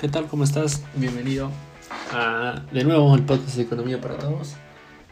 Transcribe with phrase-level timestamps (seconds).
[0.00, 0.28] ¿Qué tal?
[0.28, 0.82] ¿Cómo estás?
[0.94, 1.50] Bienvenido
[2.10, 4.54] a de nuevo el podcast de Economía para Todos.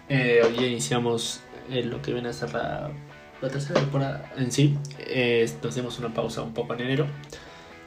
[0.09, 2.91] Eh, hoy iniciamos eh, lo que viene a ser la,
[3.43, 4.79] la tercera temporada en sí.
[5.01, 7.07] Eh, nos dimos una pausa un poco en enero.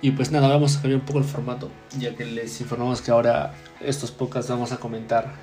[0.03, 3.09] Y pues nada, vamos a cambiar un poco el formato, ya que les informamos que
[3.09, 5.33] ahora estos podcasts vamos a comentar.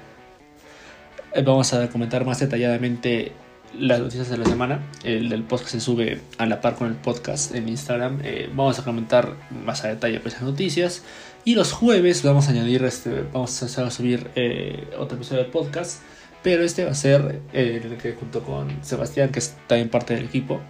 [1.34, 3.32] eh, vamos a comentar más detalladamente
[3.78, 4.80] las noticias de la semana.
[5.04, 8.20] El del podcast se sube a la par con el podcast en Instagram.
[8.22, 9.34] Eh, vamos a comentar
[9.64, 11.02] más a detalle pues, las noticias.
[11.44, 16.02] Y los jueves vamos a añadir, este, vamos a subir eh, otro episodio del podcast.
[16.42, 20.14] Pero este va a ser eh, el que junto con Sebastián, que es también parte
[20.14, 20.60] del equipo,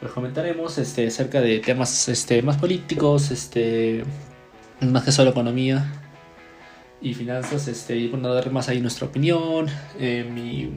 [0.00, 4.04] pues comentaremos este, acerca de temas este, más políticos, este,
[4.80, 5.92] más que solo economía
[7.00, 7.68] y finanzas.
[7.68, 9.66] Este, y bueno, dar más ahí nuestra opinión.
[9.98, 10.70] Eh, mi,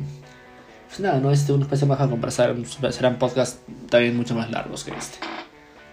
[0.96, 1.30] pues nada, ¿no?
[1.30, 2.56] Este, un espacio más a conversar.
[2.92, 3.60] Serán podcasts
[3.90, 5.18] también mucho más largos que este.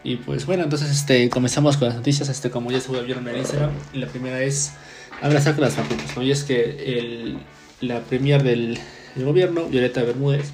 [0.04, 2.28] Y pues bueno, entonces este, comenzamos con las noticias.
[2.28, 4.74] Este, como ya se vieron en Instagram, y la primera es
[5.20, 6.16] acerca de las vacunas.
[6.20, 7.38] Y es que el,
[7.80, 8.78] la premier del,
[9.16, 10.52] del gobierno, Violeta Bermúdez,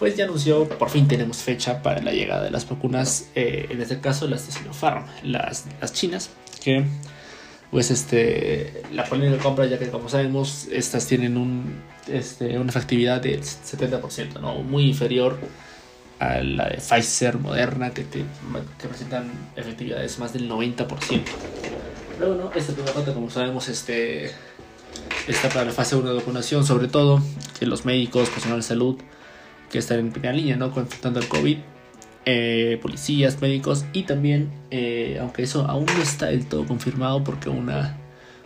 [0.00, 3.80] pues ya anunció, por fin tenemos fecha para la llegada de las vacunas, eh, en
[3.80, 6.30] este caso las de Sinopharm, las, las chinas,
[6.62, 6.84] que
[7.70, 11.80] pues este la ponen de compra ya que como sabemos estas tienen un,
[12.10, 14.54] este, una efectividad del 70%, ¿no?
[14.62, 15.38] muy inferior
[16.18, 18.24] a la de Pfizer, Moderna, que, te,
[18.80, 20.86] que presentan efectividades más del 90%.
[22.18, 22.52] Luego, ¿no?
[22.52, 24.32] Esta primera parte, como sabemos, este,
[25.28, 27.22] está para la fase 1 de vacunación, sobre todo
[27.58, 28.96] que los médicos, personal de salud,
[29.70, 30.66] que están en primera línea, ¿no?
[30.66, 31.58] Enfrentando el COVID,
[32.30, 37.48] eh, policías, médicos y también, eh, aunque eso aún no está del todo confirmado porque
[37.48, 37.96] una,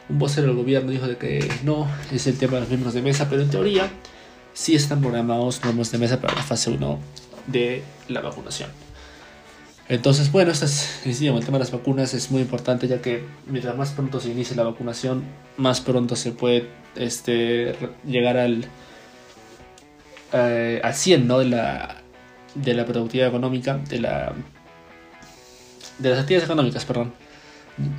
[0.09, 3.03] un vocero del gobierno dijo de que no es el tema de los miembros de
[3.03, 3.91] mesa, pero en teoría
[4.53, 7.01] sí están programados miembros de mesa para la fase 1
[7.49, 8.71] de la vacunación.
[9.89, 13.91] Entonces, bueno, este el tema de las vacunas es muy importante ya que mientras más
[13.91, 15.25] pronto se inicie la vacunación,
[15.57, 17.75] más pronto se puede este,
[18.07, 18.65] llegar al,
[20.33, 21.41] eh, al 100 ¿no?
[21.41, 22.02] de, la,
[22.55, 24.33] de la productividad económica, de, la,
[25.99, 27.13] de las actividades económicas, perdón,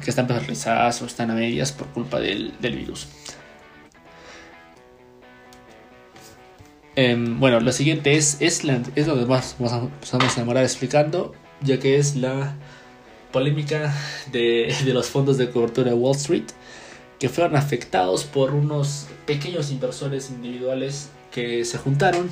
[0.03, 3.07] que están paralizadas o están a medias por culpa del, del virus.
[6.95, 11.97] Eh, bueno, lo siguiente es, es lo que más vamos a demorar explicando, ya que
[11.97, 12.55] es la
[13.31, 13.93] polémica
[14.31, 16.45] de, de, los fondos de cobertura de Wall Street,
[17.19, 22.29] que fueron afectados por unos pequeños inversores individuales que se juntaron,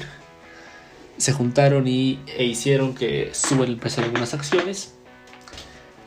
[1.21, 4.95] se juntaron y, e hicieron que suban el precio de algunas acciones,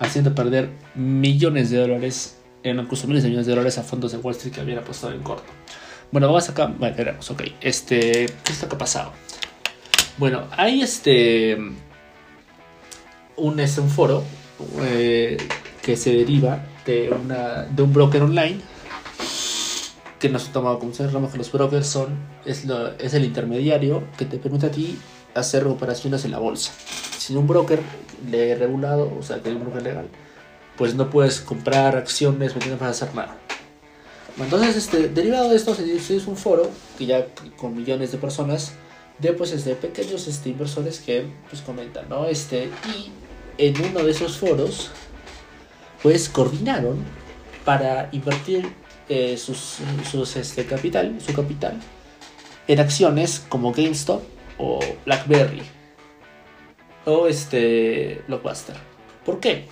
[0.01, 4.35] haciendo perder millones de dólares, incluso miles de millones de dólares a fondos de Wall
[4.35, 5.51] Street que habían apostado en corto.
[6.11, 6.67] Bueno, vamos acá.
[6.67, 7.43] Bueno, veremos, ok.
[7.61, 9.13] Este, ¿qué es lo que ha pasado?
[10.19, 11.57] Bueno, hay este.
[13.37, 14.23] Un, este, un foro
[14.83, 15.37] eh,
[15.83, 18.61] que se deriva de, una, de un broker online
[20.25, 24.25] que nos tomado como sabemos que los brokers son es, lo, es el intermediario que
[24.25, 24.99] te permite a ti
[25.35, 26.73] hacer operaciones en la bolsa.
[27.19, 27.79] Sin un broker
[28.31, 30.09] le regulado, o sea, que es un broker legal,
[30.79, 33.37] pues no puedes comprar acciones, no tienes para hacer nada.
[34.39, 37.27] Entonces, este, derivado de esto, se hizo un foro que ya
[37.59, 38.73] con millones de personas,
[39.19, 42.25] de pues este, pequeños este, inversores que pues comentan, ¿no?
[42.25, 43.11] Este, y
[43.59, 44.91] en uno de esos foros,
[46.03, 46.97] pues coordinaron
[47.67, 48.73] para invertir
[49.37, 51.81] sus, este, capital, su capital
[52.67, 54.23] en acciones como GameStop
[54.59, 55.63] o BlackBerry
[57.05, 58.77] o este Blockbuster.
[59.25, 59.67] ¿Por qué?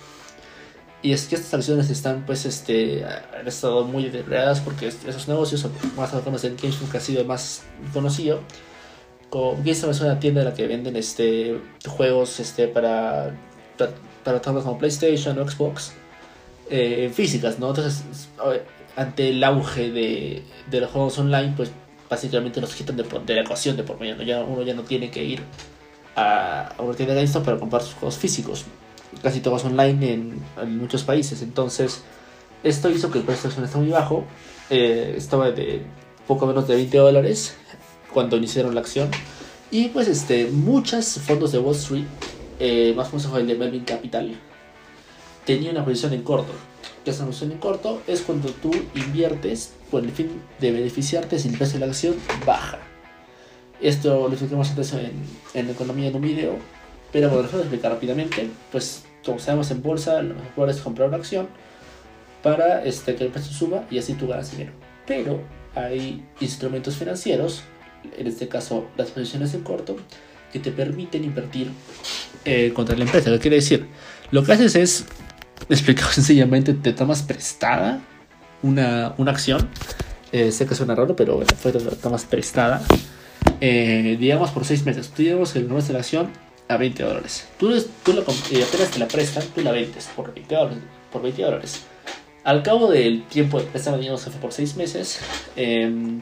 [1.01, 5.67] Y es que estas acciones están, pues, este, han estado muy deterioradas porque esos negocios,
[5.97, 8.39] más conocen GameStop, que ha sido más conocido.
[9.31, 13.35] GameStop es una tienda en la que venden este, juegos este, para
[14.23, 15.93] plataformas como PlayStation o Xbox
[16.69, 17.69] eh, físicas, ¿no?
[17.69, 18.03] Entonces,
[18.95, 21.71] ante el auge de, los juegos online, pues,
[22.09, 25.41] básicamente los quitan de, la ecuación de por medio, uno ya no tiene que ir
[26.15, 28.65] a, a una tienda de GameStop para comprar sus juegos físicos
[29.21, 31.41] casi todos online en, muchos países.
[31.41, 32.01] Entonces,
[32.63, 34.23] esto hizo que el precio de esté muy bajo.
[34.69, 35.83] Eh, estaba de
[36.27, 37.55] poco menos de 20 dólares
[38.13, 39.09] cuando iniciaron la acción.
[39.71, 42.05] Y pues, este, muchos fondos de Wall Street,
[42.59, 44.35] eh, más famoso fue el de Melvin Capital,
[45.45, 46.53] tenían una posición en corto.
[47.03, 51.49] Que esa posición en corto es cuando tú inviertes con el fin de beneficiarte si
[51.49, 52.15] el precio de la acción
[52.45, 52.79] baja.
[53.81, 55.11] Esto lo explicamos antes en,
[55.53, 56.57] en economía en un video,
[57.11, 58.49] pero bueno, déjame explicar rápidamente.
[58.71, 61.47] Pues, como sabemos en bolsa, lo mejor es comprar una acción
[62.41, 64.71] para este, que el precio suba y así tú ganas dinero.
[65.05, 65.41] Pero
[65.75, 67.63] hay instrumentos financieros,
[68.17, 69.97] en este caso las posiciones en corto,
[70.51, 71.71] que te permiten invertir
[72.45, 73.31] eh, contra la empresa.
[73.31, 73.87] ¿Qué quiere decir?
[74.31, 75.05] Lo que haces es
[75.69, 78.01] explicado sencillamente, te tomas prestada
[78.61, 79.69] una, una acción.
[80.31, 82.81] Eh, sé que suena raro, pero bueno, fue tomas prestada.
[83.61, 85.09] Eh, digamos por 6 meses.
[85.09, 86.29] Tú digamos el número de la acción
[86.67, 87.47] a 20 dólares.
[87.59, 87.71] Tú,
[88.03, 90.79] tú la, eh, apenas te la prestan, tú la vendes por 20 dólares.
[91.11, 91.83] Por 20 dólares.
[92.43, 95.19] Al cabo del tiempo de préstamo, digamos que fue por 6 meses,
[95.55, 96.21] em,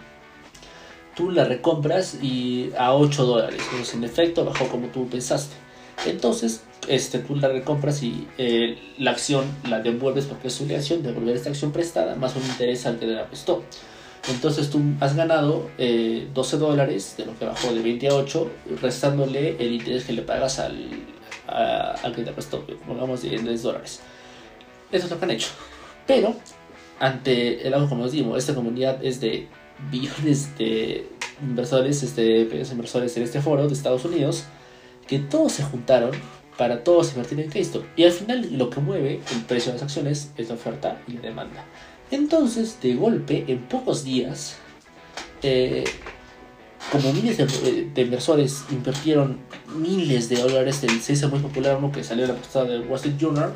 [1.16, 3.62] tú la recompras y a 8 dólares.
[3.72, 5.56] Entonces, en efecto, bajó como tú pensaste.
[6.06, 11.04] Entonces, este, tú la recompras y eh, la acción la devuelves porque es su obligación
[11.04, 13.64] devolver esta acción prestada más un interés al que la prestó.
[14.30, 16.28] Entonces tú has ganado 12 eh,
[16.60, 18.52] dólares de lo que bajó de 20 a 8,
[18.82, 20.90] restándole el interés que le pagas al,
[21.48, 24.00] al que te prestó, pongamos de 10 dólares.
[24.92, 25.48] Eso es lo que han hecho.
[26.06, 26.36] Pero,
[27.00, 29.48] ante el algo como os digo, esta comunidad es de
[29.90, 31.08] billones de
[31.42, 34.46] inversores, este, inversores en este foro de Estados Unidos,
[35.08, 36.12] que todos se juntaron
[36.58, 37.86] para todos invertir en Keystone.
[37.96, 41.14] Y al final lo que mueve el precio de las acciones es la oferta y
[41.14, 41.66] la demanda.
[42.12, 44.58] Entonces, de golpe, en pocos días,
[45.42, 45.86] eh,
[46.92, 49.40] como miles de, inversores invirtieron
[49.76, 52.96] miles de dólares, el se muy popular uno que salió en la portada del Wall
[52.96, 53.54] Street Journal,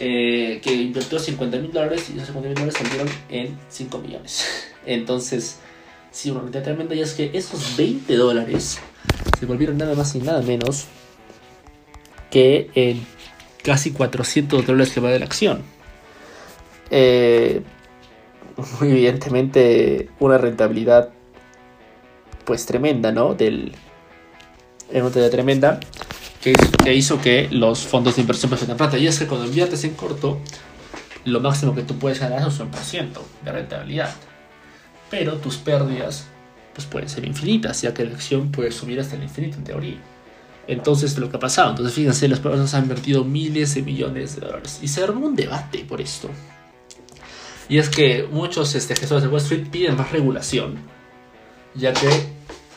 [0.00, 4.44] eh, que invirtió 50 mil dólares y esos 50 mil dólares salieron en 5 millones.
[4.86, 5.58] Entonces,
[6.10, 8.78] sí, una realidad tremenda y es que esos 20 dólares
[9.38, 10.86] se volvieron nada más y nada menos
[12.30, 13.06] que en
[13.62, 15.62] casi 400 dólares que va de la acción.
[16.90, 17.62] Eh,
[18.80, 21.10] muy evidentemente una rentabilidad
[22.44, 23.34] pues tremenda, ¿no?
[23.34, 23.72] Del,
[24.90, 25.80] una rentabilidad tremenda
[26.42, 28.98] que, hizo que los fondos de inversión perfecta plata.
[28.98, 30.38] Y es que cuando inviertes en corto,
[31.24, 34.14] lo máximo que tú puedes ganar es un por ciento de rentabilidad.
[35.10, 36.26] Pero tus pérdidas
[36.74, 39.98] pues pueden ser infinitas, ya que la acción puede subir hasta el infinito en teoría.
[40.66, 41.70] Entonces, lo que ha pasado.
[41.70, 44.78] Entonces, fíjense, las personas han invertido miles de millones de dólares.
[44.82, 46.28] Y se armó un debate por esto.
[47.68, 50.76] Y es que muchos este, gestores de Wall Street piden más regulación,
[51.74, 52.08] ya que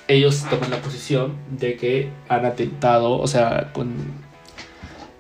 [0.08, 3.94] ellos toman la posición de que han atentado, o sea, con,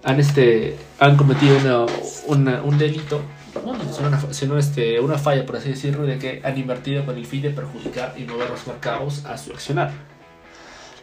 [0.04, 1.86] han, este, han cometido
[2.28, 3.22] un delito,
[3.54, 7.42] no, sino, este, una falla, por así decirlo, de que han invertido con el fin
[7.42, 9.92] de perjudicar y mover los mercados a su accionar.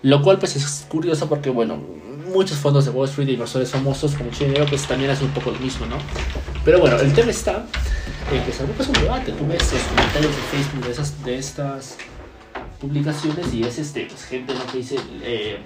[0.02, 1.76] Lo cual pues es curioso porque, bueno,
[2.32, 5.58] muchos fondos de Wall Street inversores famosos como Chile pues también hacen un poco lo
[5.58, 5.96] mismo, ¿no?
[6.64, 7.66] Pero bueno, el tema está
[8.32, 9.32] en que se es un debate.
[9.32, 11.96] Tú ves los comentarios de Facebook de, esas, de estas
[12.80, 14.66] publicaciones y es este, pues gente ¿no?
[14.70, 15.58] que dice eh,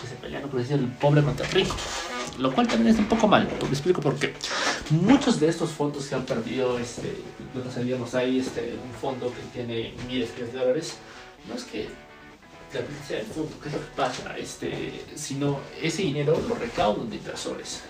[0.00, 1.74] que se pelean por decir el pobre contra el rico.
[2.38, 4.34] Lo cual también es un poco mal, te explico por qué.
[4.90, 7.14] Muchos de estos fondos que han perdido, este,
[7.54, 10.96] no sabíamos, hay este, un fondo que tiene miles de dólares,
[11.48, 11.88] no es que
[12.72, 14.36] la sea del fondo, ¿qué es lo que pasa?
[14.36, 17.82] Este, sino ese dinero lo recaudan de inversores.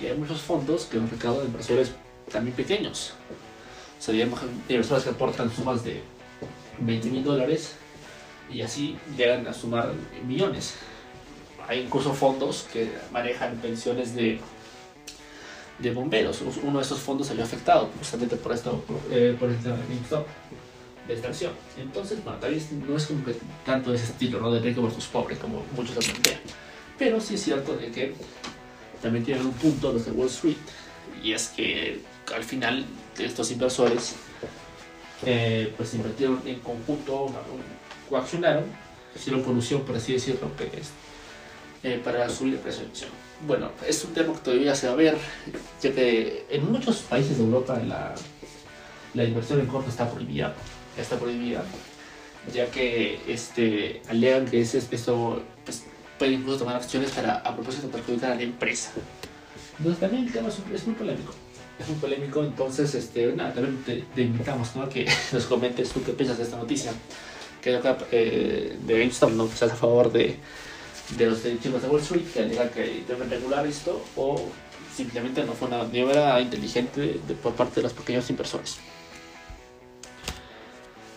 [0.00, 1.92] Y hay muchos fondos que lo recaudan de inversores
[2.30, 3.12] también pequeños.
[3.98, 6.02] O sea, digamos, inversores que aportan sumas de
[6.80, 7.74] 20 mil dólares
[8.50, 9.92] y así llegan a sumar
[10.26, 10.74] millones.
[11.68, 14.40] Hay incluso fondos que manejan pensiones de,
[15.82, 16.40] de bomberos.
[16.62, 21.52] Uno de esos fondos salió afectado justamente por esto, por, eh, por de extracción.
[21.76, 23.34] Entonces, bueno, tal vez no es como que
[23.66, 24.52] tanto ese estilo, ¿no?
[24.52, 26.40] De rico versus pobre, como muchos lo plantean.
[26.98, 28.14] Pero sí es cierto de que
[29.02, 30.56] también tienen un punto los de Wall Street,
[31.22, 32.00] y es que
[32.34, 32.84] al final
[33.18, 34.14] estos inversores
[35.26, 37.26] eh, pues invirtieron en conjunto,
[38.08, 38.64] coaccionaron,
[39.16, 40.90] hicieron colusión, por así decirlo, que es,
[41.82, 43.10] eh, para precio de emisión.
[43.46, 45.16] Bueno, es un tema que todavía se va a ver,
[45.82, 48.14] ya que en muchos países de Europa la,
[49.14, 50.54] la inversión en corto está prohibida
[51.00, 51.64] está prohibida,
[52.52, 55.84] ya que este, alegan que ese, esto pues,
[56.18, 58.90] puede incluso tomar acciones para a propósito perjudicar a la empresa.
[59.78, 61.32] Entonces también el tema es, muy polémico.
[61.78, 64.82] Es muy polémico, entonces este, nada, también te, invitamos ¿no?
[64.82, 66.92] a que nos comentes tú qué piensas de esta noticia.
[67.60, 69.46] Que eh, de GameStop, ¿no?
[69.46, 70.36] que estás a favor de,
[71.16, 74.40] de los directivos de Wall Street que alegan que deben regular esto o
[74.94, 78.78] simplemente no fue una maniobra inteligente por parte de los pequeños inversores.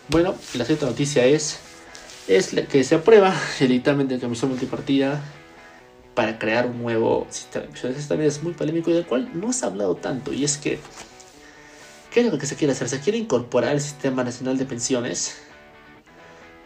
[0.08, 1.58] Bueno, la siguiente noticia es,
[2.28, 5.22] es que se aprueba el dictamen de comisión multipartida
[6.14, 7.98] para crear un nuevo sistema de pensiones.
[7.98, 10.32] Este también es muy polémico y del cual no se ha hablado tanto.
[10.32, 10.78] Y es que,
[12.10, 12.88] ¿qué es lo que se quiere hacer?
[12.88, 15.36] Se quiere incorporar el sistema nacional de pensiones,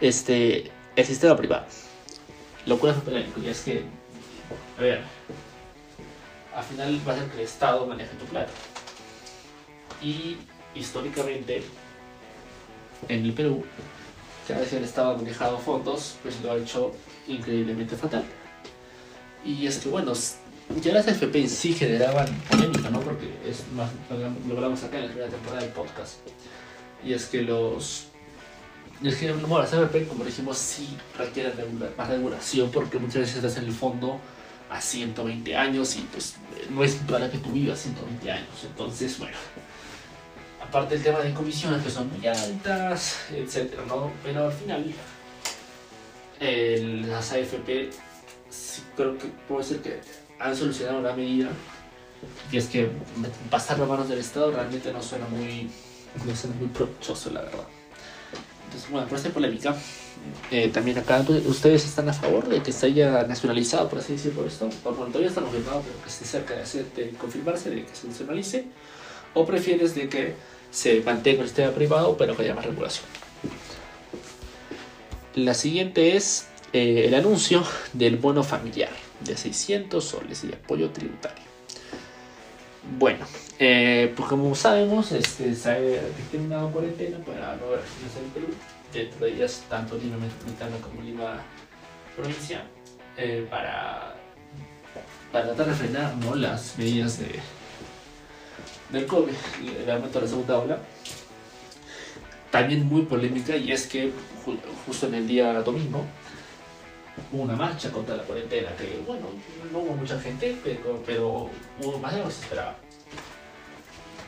[0.01, 1.67] este, el sistema privado.
[2.67, 2.95] Lo cual
[3.47, 3.85] es que,
[4.79, 5.03] a ver,
[6.55, 8.53] al final va a ser que el Estado maneje tu plata.
[10.03, 10.37] Y
[10.75, 11.63] históricamente
[13.09, 13.65] en el Perú,
[14.47, 16.93] cada vez que el Estado ha manejado fondos, pues lo ha hecho
[17.29, 18.25] increíblemente fatal.
[19.45, 20.13] Y es que, bueno,
[20.83, 23.01] ya las FP en sí generaban polémica, ¿no?
[23.01, 23.91] Porque es más,
[24.49, 26.19] lo hablamos acá en la primera temporada del podcast.
[27.05, 28.09] Y es que los...
[29.03, 31.55] es que, bueno, las AFP, como dijimos, sí requieren
[31.97, 34.21] más regulación porque muchas veces estás en el fondo
[34.69, 36.37] a 120 años y pues
[36.71, 38.65] no es para que tú vivas 120 años.
[38.65, 39.37] Entonces, bueno,
[40.63, 44.13] aparte el tema de comisiones que son muy altas, etcétera, ¿no?
[44.23, 44.95] Pero al final,
[47.09, 47.91] las AFP
[48.51, 50.01] sí creo que puede ser que
[50.39, 51.49] han solucionado la medida
[52.53, 52.91] y es que
[53.51, 55.71] pasar a manos del Estado realmente no suena muy,
[56.27, 57.67] no suena muy provechoso, la verdad.
[58.71, 59.75] Entonces, bueno, por esta polémica,
[60.53, 64.13] eh, también acá, pues, ¿ustedes están a favor de que se haya nacionalizado, por así
[64.13, 64.71] decirlo, esto?
[64.85, 68.67] Por bueno, todavía está confirmado, pero que esté cerca de confirmarse de que se nacionalice.
[69.35, 70.35] ¿O prefieres de que
[70.71, 73.07] se mantenga el sistema privado, pero que haya más regulación?
[75.35, 81.50] La siguiente es eh, el anuncio del bono familiar de 600 soles y apoyo tributario.
[82.99, 83.25] Bueno,
[83.59, 85.79] eh, pues como sabemos, este, se ha
[86.31, 88.49] terminado cuarentena para no ver en el Perú,
[88.93, 91.41] dentro de ellas tanto Lima Metropolitana como Lima
[92.17, 92.63] Provincia,
[93.17, 94.17] eh, para,
[95.33, 96.35] para tratar de frenar ¿no?
[96.35, 97.39] las medidas de,
[98.91, 99.33] del COVID,
[99.85, 100.79] el aumento de la segunda ola.
[102.51, 104.11] También muy polémica y es que
[104.85, 106.05] justo en el día domingo
[107.33, 109.27] hubo una marcha contra la cuarentena, que bueno,
[109.73, 110.57] no hubo mucha gente,
[111.07, 111.51] pero,
[111.83, 112.77] hubo más de lo que se esperaba.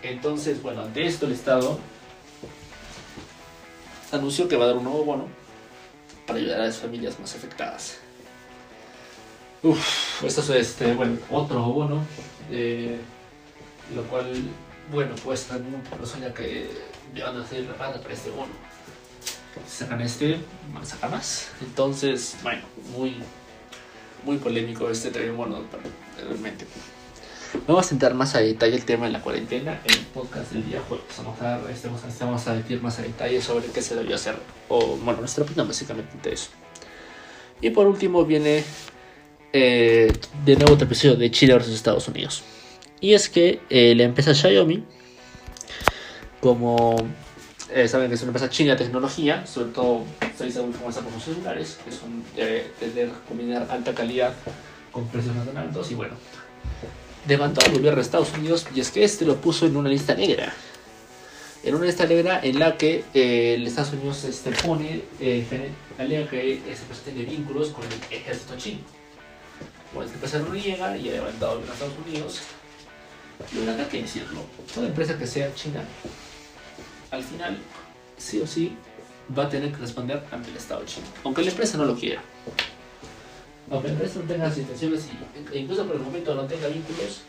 [0.03, 1.79] Entonces, bueno, ante esto el Estado
[4.11, 5.29] anunció que va a dar un nuevo bono
[6.27, 7.99] para ayudar a las familias más afectadas.
[9.62, 12.05] Uf, esto es este, bueno, otro bono,
[12.51, 12.99] eh,
[13.95, 14.27] lo cual,
[14.91, 16.69] bueno, cuesta mucho, ya que
[17.23, 18.72] van a hacer la para este bono
[19.68, 20.38] sacan este,
[20.82, 21.49] sacan más.
[21.61, 22.62] Entonces, bueno,
[22.97, 23.16] muy,
[24.25, 25.61] muy polémico este también, bueno,
[26.16, 26.66] realmente.
[27.66, 30.64] Vamos a entrar más a detalle el tema de la cuarentena en el podcast del
[30.66, 31.04] día jueves.
[31.18, 32.02] Vamos a, dar, este, vamos
[32.47, 34.37] a decir más a detalle sobre qué se debió hacer,
[34.68, 36.49] o bueno, nuestra opinión básicamente de eso.
[37.61, 38.64] Y por último viene
[39.52, 40.12] eh,
[40.44, 42.42] de nuevo otro episodio de Chile versus Estados Unidos.
[43.00, 44.85] Y es que eh, la empresa Xiaomi,
[46.40, 46.97] como
[47.75, 50.05] eh, saben que es una empresa china de tecnología, sobre todo
[50.37, 54.35] se dice muy famosa por sus celulares, que son de, de, combinar alta calidad
[54.91, 55.91] con precios más altos.
[55.91, 56.14] Y bueno,
[57.26, 60.14] levantó al gobierno de Estados Unidos y es que este lo puso en una lista
[60.14, 60.52] negra.
[61.64, 66.29] En una lista negra en la que eh, el Estados Unidos este, pone, eh, alega
[66.29, 68.81] que esa empresa tiene vínculos con el ejército chino.
[69.95, 72.41] Bueno, esta empresa no llega y ha levantado a Estados Unidos.
[73.52, 74.41] Y hay que decirlo,
[74.73, 75.85] toda empresa que sea china
[77.12, 77.59] al final,
[78.16, 78.76] sí o sí,
[79.37, 82.21] va a tener que responder ante el Estado chino, aunque la empresa no lo quiera.
[83.71, 85.07] Aunque la empresa no tenga las intenciones
[85.52, 87.23] e incluso por el momento no tenga vínculos,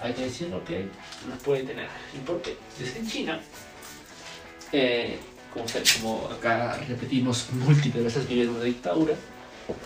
[0.00, 0.86] hay que decirlo que
[1.28, 1.88] los puede tener.
[2.14, 2.56] ¿Y por qué?
[2.78, 3.40] Desde en China,
[4.72, 5.18] eh,
[5.52, 9.14] como, acá repetimos múltiples veces, vive en una dictadura,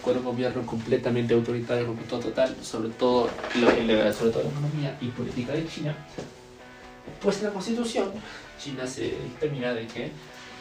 [0.02, 5.68] con un gobierno completamente autoritario, total, sobre todo, sobre todo la economía y política de
[5.68, 5.96] China,
[7.20, 8.10] pues la constitución
[8.58, 10.10] China se determina de que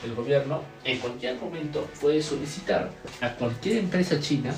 [0.03, 4.53] el gobierno en cualquier momento puede solicitar a cualquier empresa china,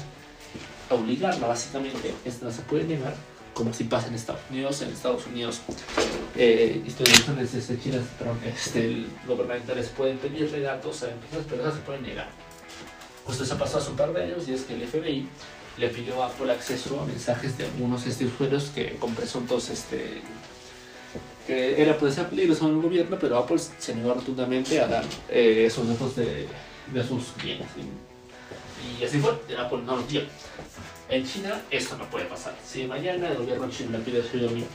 [0.90, 3.16] obligarla básicamente, esto no se puede negar,
[3.54, 5.62] como si pasa en Estados Unidos, en Estados Unidos
[6.36, 11.80] eh, instituciones este, chinas, perdón, este, gubernamentales pueden pedirle datos a empresas, pero no se
[11.80, 12.30] pueden negar.
[13.26, 15.28] Justo eso pasó hace un par de años y es que el FBI
[15.78, 20.22] le pidió a Apple acceso a mensajes de algunos este, usuarios que con presuntos este,
[21.48, 25.64] que era ser peligroso en el gobierno, pero Apple se negó rotundamente a dar eh,
[25.66, 26.46] esos datos de,
[26.94, 27.68] de, sus clientes.
[29.00, 30.22] Y, así fue, Apple no lo dio.
[31.10, 32.54] En China esto no puede pasar.
[32.66, 34.66] Si mañana el gobierno chino le pide a Xiaomi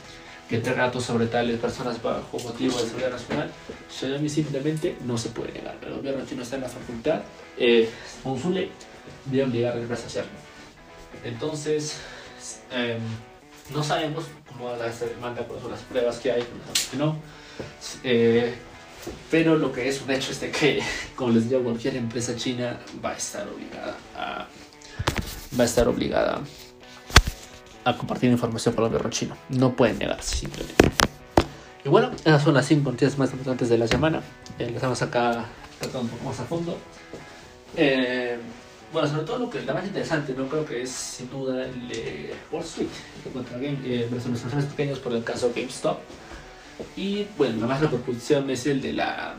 [0.49, 3.51] que tenga datos sobre tales personas bajo motivo de seguridad nacional,
[3.91, 5.77] Xiaomi simplemente no se puede negar.
[5.85, 7.21] El gobierno chino está en la facultad,
[7.55, 7.87] eh,
[8.23, 8.71] con su ley,
[9.25, 10.31] de obligar a hacerlo.
[11.23, 11.99] Entonces,
[12.71, 12.97] eh,
[13.71, 16.43] no sabemos cómo va a ser demanda por las pruebas que hay,
[16.91, 17.17] que no.
[18.03, 18.53] Eh,
[19.29, 20.81] pero lo que es un hecho es de que,
[21.15, 24.47] como les digo, cualquier empresa china va a estar obligada a,
[25.57, 26.41] va a estar obligada
[27.85, 29.37] a compartir información con el gobierno chino.
[29.49, 30.91] No pueden negarse simplemente.
[31.85, 34.21] Y bueno, esas son las cinco noticias más importantes de la semana.
[34.57, 35.45] Eh, les vamos acá
[35.79, 36.77] tratando un poco más a fondo.
[37.75, 38.37] Eh,
[38.93, 41.91] bueno, sobre todo lo, que, lo más interesante, no creo que es sin duda el
[41.91, 42.87] eh, Wall Street,
[43.23, 45.99] que contra Game, eh, los pequeños por el caso GameStop.
[46.95, 49.35] Y bueno, nada más la proposición es el de la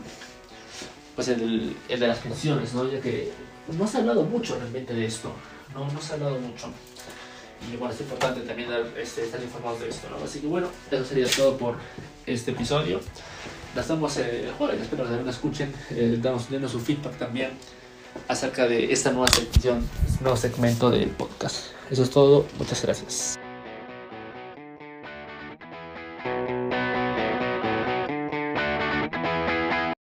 [1.15, 2.91] pues el, el, de las pensiones, ¿no?
[2.91, 3.31] Ya que
[3.77, 5.31] no se ha hablado mucho realmente de esto,
[5.73, 6.67] no, no se ha hablado mucho.
[7.71, 10.23] Y bueno, es importante también dar, este, estar informados de esto, ¿no?
[10.23, 11.77] Así que bueno, eso sería todo por
[12.25, 12.99] este episodio.
[13.75, 17.51] Las damos eh, el eh, jueves, espero que también escuchen, eh, damos, su feedback también
[18.27, 21.67] acerca de esta nueva sección, este nuevo segmento del podcast.
[21.89, 23.39] Eso es todo, muchas gracias.